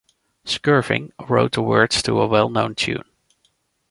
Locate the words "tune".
2.73-3.03